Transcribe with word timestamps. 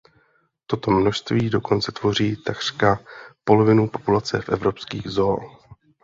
Toto 0.67 0.91
množství 0.91 1.49
dokonce 1.49 1.91
tvoří 1.91 2.35
takřka 2.35 2.99
polovinu 3.43 3.89
populace 3.89 4.41
v 4.41 4.49
evropských 4.49 5.07
zoo. 5.07 5.37